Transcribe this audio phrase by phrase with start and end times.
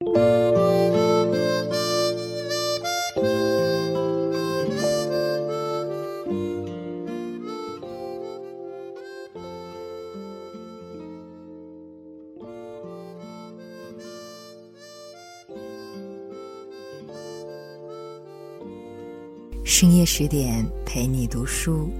[0.00, 0.08] 深
[19.94, 21.90] 夜十点陪你读书，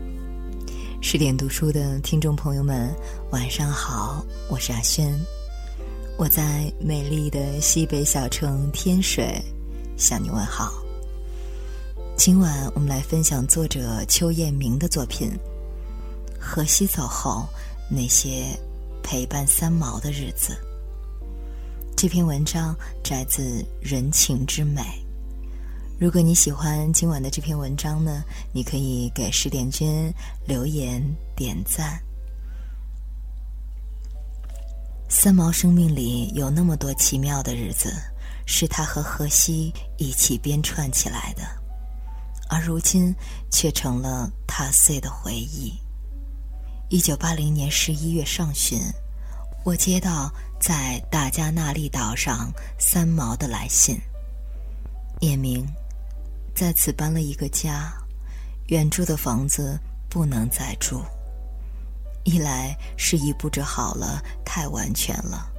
[1.02, 2.90] 十点读书的听众朋友们，
[3.30, 5.14] 晚上好，我是阿轩，
[6.20, 9.42] 我在美丽的西北小城天水
[9.96, 10.70] 向你问好。
[12.14, 15.30] 今晚我们来分享作者邱彦明的作品
[16.38, 17.48] 《荷西走后
[17.88, 18.44] 那些
[19.02, 20.52] 陪伴三毛的日子》。
[21.96, 24.82] 这篇文章摘自《人情之美》。
[25.98, 30.12] 如果你喜欢今晚的这篇文章呢，你可以给十点君
[30.46, 31.02] 留言
[31.34, 31.98] 点赞。
[35.12, 37.92] 三毛生命里有那么多奇妙的日子，
[38.46, 41.42] 是他和荷西一起编串起来的，
[42.48, 43.12] 而如今
[43.50, 45.74] 却成了踏碎的回忆。
[46.90, 48.80] 一九八零年十一月上旬，
[49.64, 54.00] 我接到在大加那利岛上三毛的来信，
[55.20, 55.66] 念明。
[56.54, 57.92] 在此搬了一个家，
[58.68, 59.76] 原住的房子
[60.08, 61.02] 不能再住。
[62.24, 65.50] 一来是已布置好了，太完全了，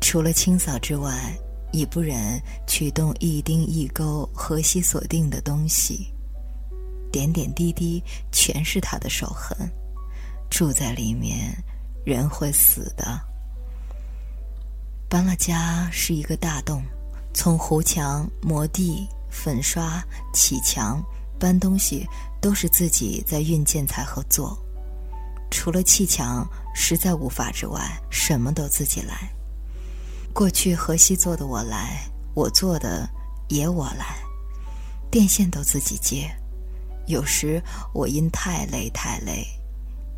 [0.00, 1.32] 除了清扫之外，
[1.72, 6.12] 已不忍去动一丁一钩荷西所定的东西。
[7.10, 9.56] 点点滴滴全是他的手痕，
[10.50, 11.52] 住在里面，
[12.04, 13.20] 人会死的。
[15.08, 16.82] 搬了家是一个大洞，
[17.34, 19.08] 从糊墙、磨地。
[19.34, 21.02] 粉刷、砌墙、
[21.40, 22.06] 搬东西，
[22.38, 24.62] 都是自己在运建材和做。
[25.52, 29.30] 除了砌墙实在无法之外，什么都自己来。
[30.32, 33.06] 过去河西做的我来，我做的
[33.48, 34.16] 也我来。
[35.10, 36.34] 电线都自己接。
[37.06, 39.46] 有时我因太累太累，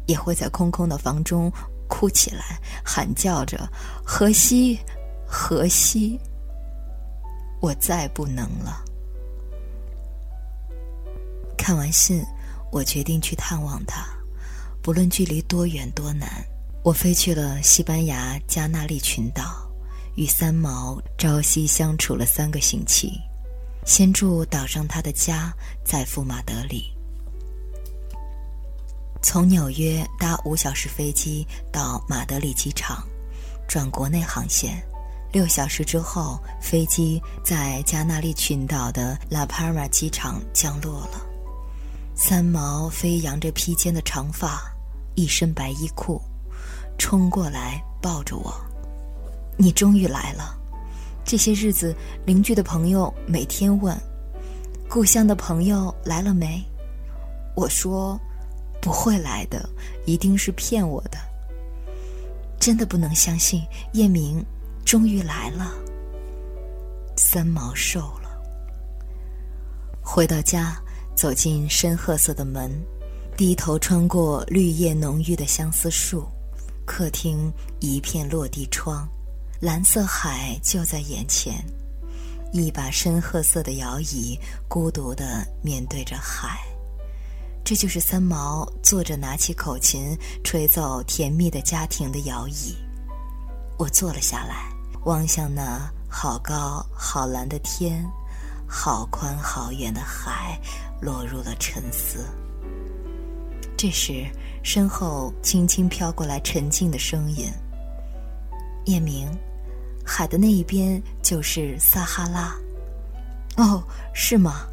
[0.07, 1.53] 也会在空空的房中
[1.89, 3.69] 哭起来，喊叫着
[4.07, 4.79] ：“河西，
[5.27, 6.19] 河西，
[7.61, 8.85] 我再不能了。”
[11.59, 12.25] 看完信，
[12.71, 14.07] 我决定去探望他，
[14.85, 16.29] 不论距离多远多难。
[16.83, 19.67] 我飞去了西班牙加那利群岛，
[20.15, 23.19] 与三毛朝夕相处了三个星期。
[23.87, 25.51] 先住岛上他的家，
[25.87, 26.93] 再赴马德里。
[29.23, 33.09] 从纽约搭五小时飞机到马德里机场，
[33.67, 34.85] 转国内航线。
[35.33, 41.27] 六小时之后，飞机在加那利群岛的拉帕尔马机场降落了。
[42.15, 44.63] 三毛飞扬着披肩的长发，
[45.15, 46.21] 一身白衣裤，
[46.99, 48.55] 冲过来抱着我
[49.57, 50.57] ：“你终于来了！
[51.25, 51.95] 这些日子，
[52.27, 53.97] 邻居的朋友每天问，
[54.89, 56.63] 故乡的朋友来了没？
[57.55, 58.19] 我说，
[58.81, 59.69] 不会来的，
[60.07, 61.19] 一定是骗我的。
[62.59, 64.45] 真的不能相信，叶明
[64.85, 65.73] 终于来了。
[67.17, 68.43] 三毛瘦了，
[70.03, 70.77] 回到家。”
[71.17, 72.69] 走进深褐色的门，
[73.37, 76.25] 低头穿过绿叶浓郁的相思树，
[76.87, 79.09] 客厅一片落地窗，
[79.61, 81.65] 蓝色海就在眼前，
[82.53, 86.61] 一把深褐色的摇椅孤独地面对着海，
[87.65, 92.77] 这就是三毛坐着拿起口琴吹奏甜蜜的家庭的摇椅。
[93.77, 94.73] 我坐了下来，
[95.07, 98.05] 望向那好高好蓝的天。
[98.67, 100.59] 好宽好远的海，
[101.01, 102.27] 落入了沉思。
[103.85, 104.27] 这时，
[104.63, 107.53] 身后轻轻飘过来沉静的声音
[108.87, 109.29] ：“叶明，
[110.03, 112.57] 海的那一边就是撒哈拉。
[113.63, 113.85] ”“哦，
[114.15, 114.67] 是吗？”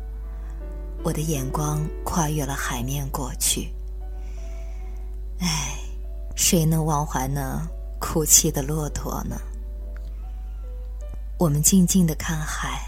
[1.03, 3.69] 我的眼光跨越了海面过去。
[5.41, 5.77] 唉，
[6.37, 7.61] 谁能忘怀那
[7.99, 9.35] 哭泣的骆驼呢？
[11.37, 12.81] 我们静静的看海。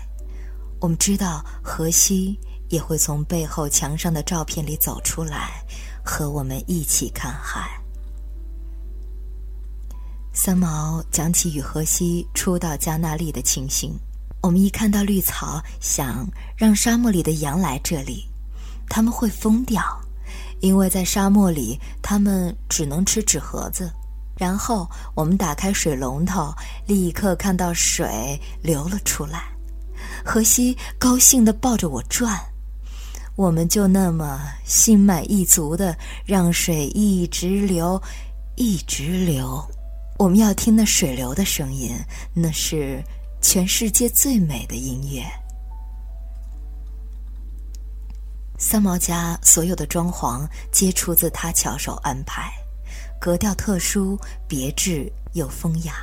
[0.79, 5.61] 我们知道荷西也会从背后墙上的照片里走出来，
[6.03, 7.69] 和我们一起看海。
[10.33, 13.97] 三毛讲起与荷西初到加那利的情形。
[14.41, 16.27] 我们一看到绿草，想
[16.57, 18.27] 让沙漠里的羊来这里，
[18.89, 19.81] 他们会疯掉，
[20.59, 23.89] 因为在沙漠里他们只能吃纸盒子。
[24.35, 26.53] 然后我们打开水龙头，
[26.87, 29.43] 立刻看到水流了出来。
[30.25, 32.37] 荷西高兴地抱着我转，
[33.35, 38.01] 我们就那么心满意足的让水一直流，
[38.55, 39.63] 一直流。
[40.19, 41.95] 我们要听那水流的声音，
[42.33, 43.03] 那是
[43.41, 45.23] 全世界最美的音乐。
[48.59, 52.51] 三毛家所有的装潢皆出自他巧手安排，
[53.19, 55.95] 格调特殊、别致又风雅。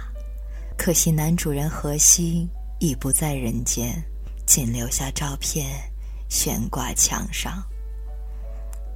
[0.77, 2.49] 可惜男主人荷西
[2.81, 4.03] 已不在人间，
[4.47, 5.71] 仅留下照片
[6.31, 7.63] 悬挂墙上。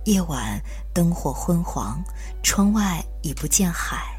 [0.06, 0.58] 夜晚
[0.94, 2.02] 灯火昏黄，
[2.42, 4.18] 窗外已不见海。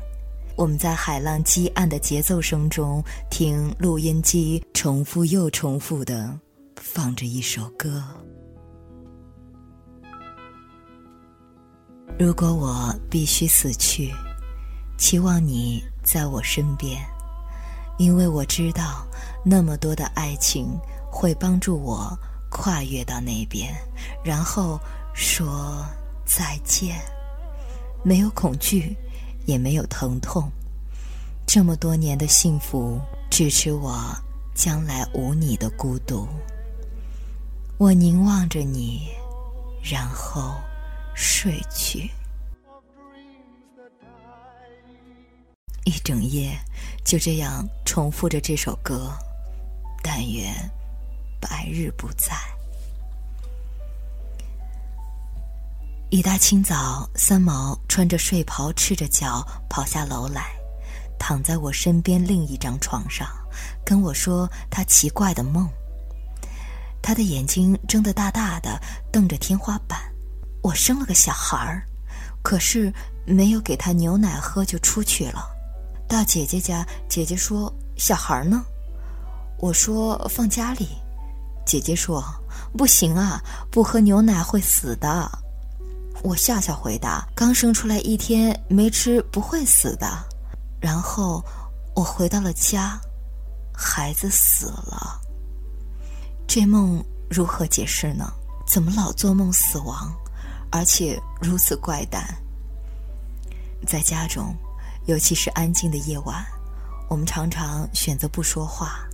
[0.56, 6.40] 我们在海浪激岸的节奏声中，听录音机重复又重复的
[6.78, 8.04] 放着一首歌。
[12.18, 14.14] 如果我必须死去，
[14.98, 17.06] 期望你在我身边，
[17.98, 19.06] 因为我知道
[19.44, 20.68] 那么多的爱情
[21.12, 22.18] 会帮助我
[22.56, 23.76] 跨越到那边，
[24.24, 24.80] 然后
[25.14, 25.86] 说
[26.26, 26.96] 再见。
[28.02, 28.96] 没有恐惧，
[29.46, 30.50] 也没有疼痛，
[31.46, 34.00] 这么多年的幸福支持我
[34.54, 36.26] 将来无你的孤独。
[37.78, 39.10] 我凝望着你，
[39.84, 40.56] 然后。
[41.18, 42.12] 睡去，
[45.86, 46.52] 一整夜
[47.06, 49.14] 就这样重复着这首歌。
[50.04, 50.54] 但愿
[51.48, 52.36] 白日不在。
[56.10, 60.56] 一大清早，三毛穿着睡袍，赤着脚跑下楼来，
[61.20, 63.28] 躺在我身边另一张床上，
[63.86, 65.70] 跟我说他奇怪的梦。
[67.00, 68.82] 他的眼睛睁得大大的，
[69.12, 70.00] 瞪着天花板。
[70.64, 71.86] 我生了个小孩儿，
[72.42, 72.92] 可是
[73.24, 75.46] 没有给他牛奶喝就出去了。
[76.08, 78.66] 到姐姐家，姐姐说：“小孩呢？”
[79.60, 80.90] 我说：“放家里。”
[81.66, 82.24] 姐姐说
[82.78, 83.42] ：“不行啊，
[83.72, 85.30] 不喝牛奶会死的。”
[86.24, 90.08] 我笑笑回答：“刚生出来一天，没吃不会死的。”
[90.80, 91.44] 然后
[91.96, 93.00] 我回到了家，
[93.74, 95.20] 孩子死了。
[96.48, 98.32] 这梦如何解释呢？
[98.68, 100.14] 怎么老做梦死亡？
[100.72, 102.24] 而且如此怪诞。
[103.88, 104.56] 在家中，
[105.06, 106.44] 尤其是安静的夜晚，
[107.08, 109.08] 我们常常选择不说话，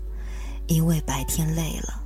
[0.68, 2.00] 因为白天累了。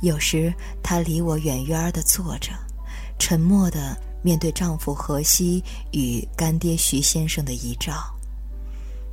[0.00, 0.52] 有时，
[0.82, 2.52] 她离我远远的坐着，
[3.18, 5.62] 沉默的面对丈夫荷西
[5.92, 7.92] 与干爹徐先生的遗照。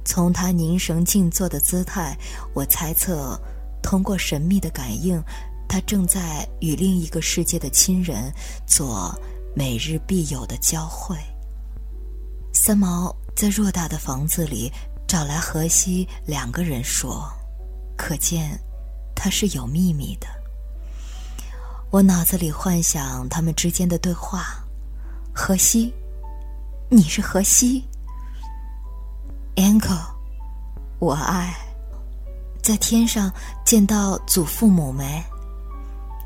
[0.06, 2.18] 从她凝神静坐的姿态，
[2.54, 3.40] 我猜测，
[3.82, 5.22] 通过神秘的感应，
[5.68, 8.34] 她正在与另一个世界的亲人
[8.66, 9.14] 做。
[9.56, 11.18] 每日必有的交汇。
[12.54, 14.72] 三毛在偌大的房子里
[15.08, 17.28] 找来荷西两个人说，
[17.98, 18.56] 可见
[19.16, 20.28] 他是有秘密的。
[21.90, 24.44] 我脑子里幻想他们之间的对话：
[25.34, 25.94] 荷西，
[26.90, 27.82] 你是荷西
[29.56, 29.98] ，Anko，
[31.00, 31.56] 我爱，
[32.62, 33.32] 在天上
[33.64, 35.24] 见到祖父母没？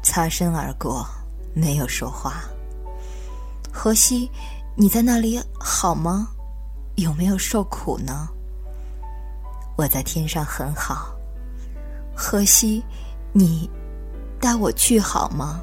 [0.01, 1.07] 擦身而过，
[1.53, 2.43] 没有说话。
[3.71, 4.31] 荷西，
[4.75, 6.27] 你在那里好吗？
[6.95, 8.27] 有没有受苦呢？
[9.77, 11.13] 我在天上很好。
[12.15, 12.83] 荷西，
[13.31, 13.69] 你
[14.41, 15.61] 带我去好吗？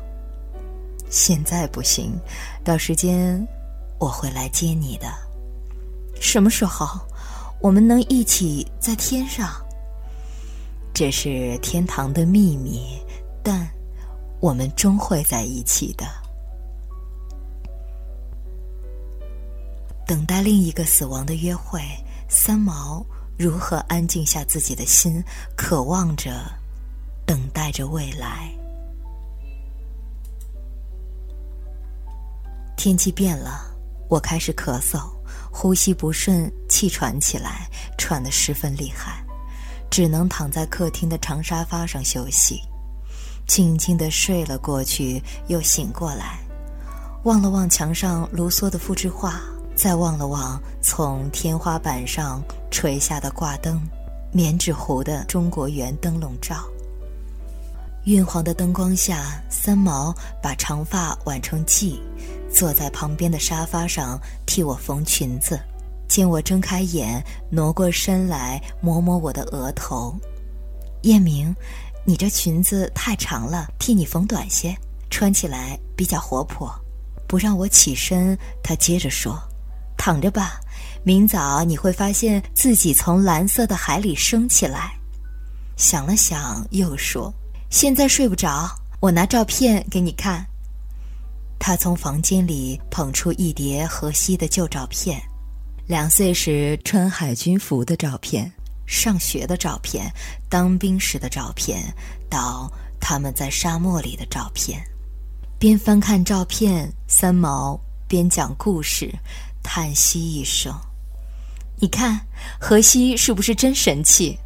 [1.11, 2.17] 现在不行，
[2.63, 3.45] 到时间
[3.99, 5.07] 我会来接你的。
[6.21, 6.87] 什么时候
[7.61, 9.51] 我们能一起在天上？
[10.95, 13.01] 这是天堂的秘密，
[13.43, 13.69] 但
[14.41, 16.07] 我们终会在一起的。
[20.07, 21.81] 等待另一个死亡的约会，
[22.29, 23.05] 三毛
[23.37, 25.23] 如何安静下自己的心，
[25.57, 26.33] 渴望着，
[27.27, 28.53] 等待着未来。
[32.79, 33.61] 天气变了，
[34.09, 35.01] 我开始咳嗽，
[35.51, 37.69] 呼吸不顺，气喘起来，
[37.99, 39.21] 喘得十分厉害，
[39.91, 42.63] 只能躺在客厅的长沙发上休息，
[43.49, 46.39] 静静地睡了过去，又醒过来，
[47.25, 49.41] 望了望墙上卢梭的复制画。
[49.75, 53.81] 再望了望从天花板上垂下的挂灯，
[54.33, 56.65] 棉纸糊的中国圆灯笼罩。
[58.07, 62.01] 晕黄的灯光下，三毛把长发挽成髻，
[62.53, 65.59] 坐在旁边的沙发上替我缝裙子。
[66.09, 70.17] 见我睁开眼，挪过身来摸摸我的额头。
[71.03, 71.55] 叶明，
[72.05, 74.75] 你这裙子太长了，替你缝短些，
[75.11, 76.75] 穿起来比较活泼。
[77.27, 79.39] 不让我起身，他接着说。
[79.99, 80.59] 躺着吧，
[81.05, 84.93] 明早你会发现自己从蓝色的海里升起来。
[85.77, 87.31] 想了想，又说
[87.69, 90.47] ：“现在睡不着，我拿照片给你看。”
[91.59, 95.21] 他从房间里捧出一叠荷西的旧照片，
[95.87, 98.51] 两岁时穿海军服的照片，
[98.87, 100.11] 上学的照片、
[100.49, 101.83] 当兵时的照片，
[102.31, 104.83] 到他们在沙漠里的照片。
[105.59, 109.13] 边翻看照片，三毛边讲故事，
[109.63, 110.73] 叹息一声
[111.77, 112.21] ：“你看，
[112.61, 114.39] 荷西是不是真神气？”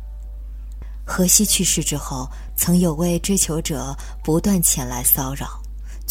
[1.07, 5.62] 荷西去世之后，曾有位追求者不断前来骚扰，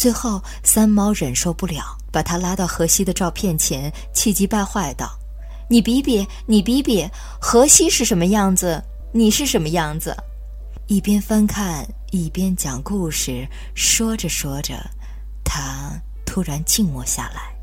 [0.02, 5.16] 最后三毛忍受不了，把他拉到荷西的照片前，气急败坏道
[5.70, 7.08] ：“你比比，你比比，
[7.40, 8.82] 荷西是什么样子，
[9.12, 10.12] 你是什么样子？”
[10.90, 11.86] 一边翻看。
[12.10, 14.74] 一边讲故事，说着说着，
[15.44, 15.92] 他
[16.26, 17.54] 突然静默下来。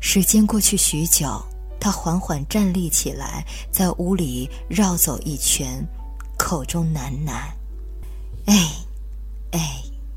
[0.00, 1.38] 时间过去许久，
[1.78, 5.86] 他缓缓站立起来，在屋里绕走一圈，
[6.38, 7.42] 口中喃喃
[8.50, 8.70] ：“哎，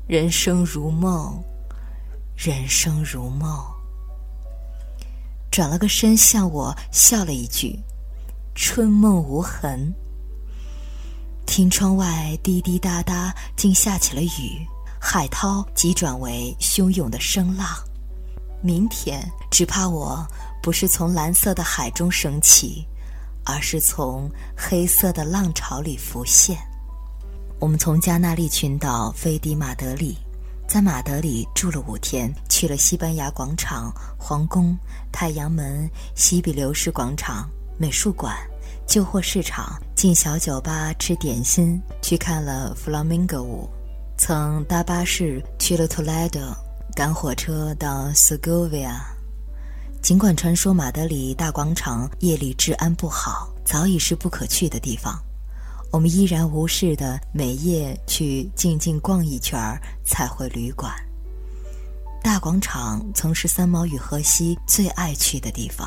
[0.06, 1.42] 人生如梦，
[2.36, 3.64] 人生如梦。”
[5.50, 7.78] 转了个身，向我笑了一句
[8.54, 9.92] ：“春梦无痕。”
[11.46, 14.66] 听窗外滴滴答答，竟下起了雨。
[15.00, 17.66] 海涛急转为汹涌的声浪。
[18.62, 20.24] 明天只怕我
[20.62, 22.86] 不是从蓝色的海中升起，
[23.44, 26.56] 而是从黑色的浪潮里浮现。
[27.62, 30.18] 我们从加那利群岛飞抵马德里，
[30.66, 34.76] 在马德里住了五天，去了西班牙广场、皇宫、
[35.12, 38.36] 太阳门、西比留士广场、美术馆。
[38.84, 43.70] 旧货市场，进小酒吧吃点心，去看了弗朗明哥舞，
[44.18, 46.56] 曾搭巴士去了 Toledo，
[46.96, 48.96] 赶火车到 Segovia。
[50.02, 55.16] 尽管传说马德里大广场夜里治安不好，早已是不可去的地方，
[55.92, 60.90] 我们依然无视的每夜去静静逛一圈儿，才回旅馆。
[62.22, 65.86] 大广场曾是三毛与荷西最爱去的地方。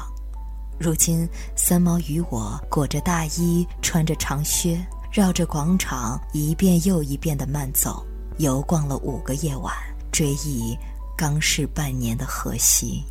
[0.79, 4.79] 如今，三毛与我裹着大衣，穿着长靴，
[5.11, 8.05] 绕着广场一遍又一遍地慢走，
[8.37, 9.73] 游逛了五个夜晚，
[10.11, 10.77] 追忆
[11.17, 13.03] 刚逝半年的荷西。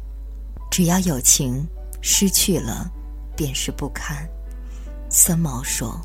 [0.71, 1.67] 只要有情，
[2.01, 2.89] 失去了，
[3.35, 4.17] 便是不堪。
[5.11, 6.01] 三毛说：“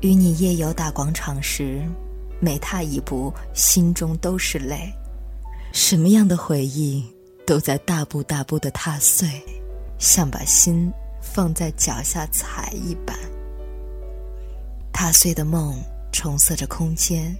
[0.00, 1.82] 与你夜游大广场时，
[2.40, 4.92] 每踏一步，心中都是泪。
[5.72, 7.04] 什么样的回忆，
[7.46, 9.28] 都在大步大步地踏碎。”
[9.98, 13.18] 像把心放在脚下踩一般，
[14.92, 15.74] 踏碎的梦
[16.12, 17.34] 重色着空间，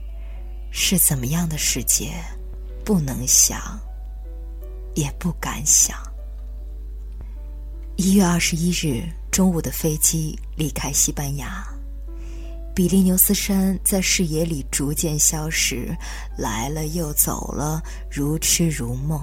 [0.71, 2.15] 是怎么样的世界？
[2.83, 3.79] 不能想，
[4.95, 5.99] 也不敢想。
[7.97, 11.63] 一月二十一日中午的飞机离开西班牙，
[12.77, 15.97] 比利牛斯山在视野里逐渐消失，
[16.37, 19.19] 来了又走了，如痴如梦。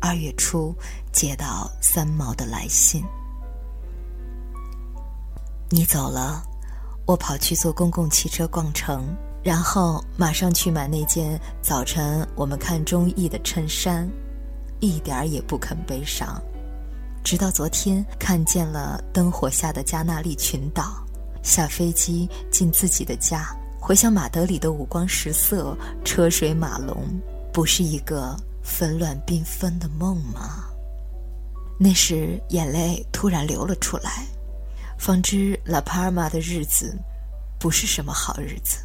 [0.00, 0.74] 二月初，
[1.12, 3.04] 接到三毛的来信。
[5.68, 6.42] 你走了，
[7.04, 14.10] 我跑去坐公共汽车逛城，然后马上去买那件早晨我们看中意的衬衫，
[14.80, 16.42] 一点儿也不肯悲伤。
[17.22, 21.03] 直到昨天看见了灯火下的加纳利群岛，
[21.44, 27.06] 下飞机进自己的家，回想马德里的五光十色、车水马龙，
[27.52, 28.36] 不是一个。
[28.66, 30.64] 纷乱缤纷的梦吗？
[31.78, 34.26] 那时眼泪突然流了出来，
[34.98, 36.98] 方知拉帕尔马的日子
[37.60, 38.78] 不是什么好日子，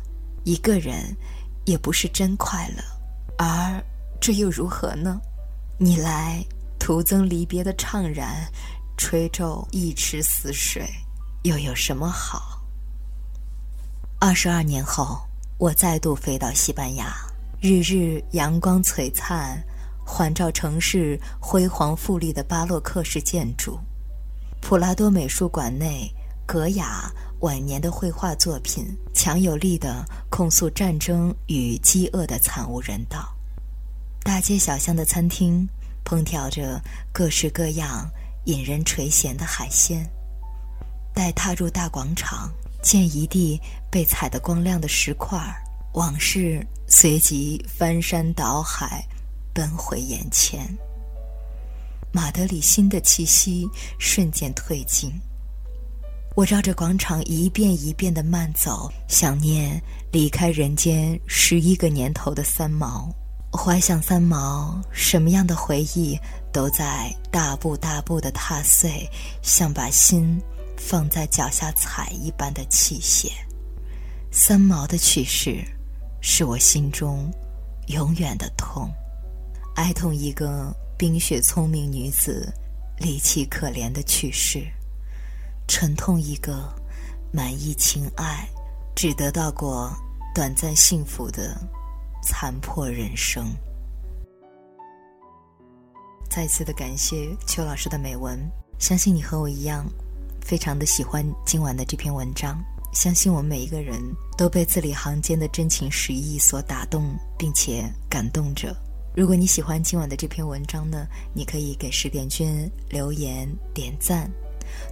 [0.44, 1.16] 一个人
[1.64, 2.84] 也不是真快乐。
[3.38, 3.82] 而
[4.20, 5.22] 这又如何呢？
[5.78, 6.46] 你来
[6.78, 8.46] 徒增离别的怅然，
[8.98, 10.86] 吹皱一池死水，
[11.44, 12.62] 又有什么好？
[14.20, 15.22] 二十二年后，
[15.58, 17.16] 我再度飞到西班牙，
[17.62, 19.64] 日日阳光璀璨。
[20.12, 23.80] 环照城市辉煌富丽的巴洛克式建筑，
[24.60, 26.12] 普拉多美术馆内
[26.48, 33.32] 格雅晚年的绘画作品，强有力的控诉战争与饥饿的惨无人道。
[34.24, 35.70] 大街小巷的餐厅
[36.04, 36.82] 烹调着
[37.14, 38.10] 各式各样
[38.46, 40.10] 引人垂涎的海鲜。
[41.20, 42.50] 待踏入大广场，
[42.82, 43.60] 见一地
[43.92, 45.38] 被踩得光亮的石块，
[45.96, 49.06] 往事随即翻山倒海。
[49.54, 50.66] 奔回眼前，
[52.14, 53.68] 马德里新的气息
[54.00, 55.12] 瞬间褪尽。
[56.38, 59.82] 我绕着广场一遍一遍的慢走，想念
[60.14, 63.14] 离开人间十一个年头的三毛，
[63.52, 66.18] 怀想三毛什么样的回忆
[66.54, 69.06] 都在大步大步的踏碎，
[69.42, 70.42] 像把心
[70.80, 73.30] 放在脚下踩一般的器械。
[74.32, 75.64] 三毛的去世，
[76.22, 77.30] 是我心中
[77.88, 78.90] 永远的痛。
[79.76, 82.52] 哀痛一个冰雪聪明女子
[82.98, 84.66] 离奇可怜的去世，
[85.68, 86.74] 沉痛一个
[87.32, 88.48] 满意情爱，
[88.96, 89.92] 只得到过
[90.34, 91.56] 短暂幸福的
[92.24, 93.46] 残破人生。
[96.30, 98.40] 再次的感谢邱老师的美文，
[98.78, 99.86] 相信你和我一样，
[100.42, 102.58] 非常的喜欢今晚的这篇文章。
[102.92, 104.02] 相信我们每一个人
[104.36, 108.76] 都被字里行间的真情实意所打动，并且感动着。
[109.16, 114.28] 如果你喜欢今晚的这篇文章呢，你可以给十点君留言点赞，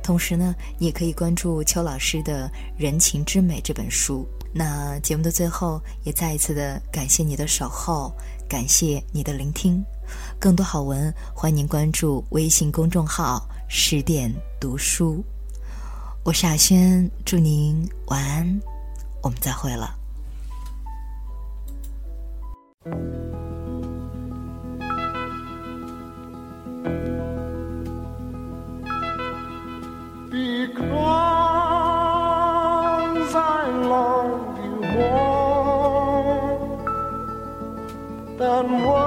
[0.04, 4.28] 同时呢，你也可以关注邱老师的《人情之美》这本书。
[4.54, 8.12] 那节目的最后，也再一次的感谢你的守候，
[8.48, 9.84] 感谢你的聆听。
[10.40, 15.24] 更多好文，欢迎关注微信公众号“十点读书”。
[16.28, 18.62] 我是阿轩，祝您晚安，
[19.24, 19.96] 我们再会了。
[38.38, 39.07] that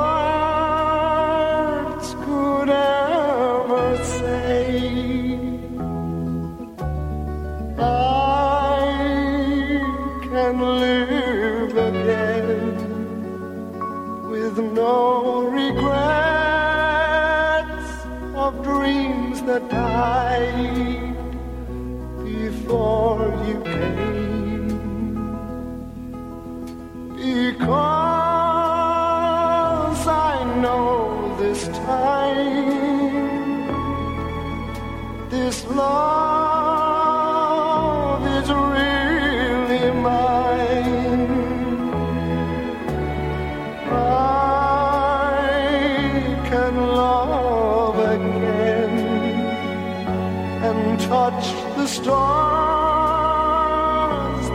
[51.11, 52.11] touch the stars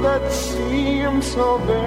[0.05, 1.84] that seem so very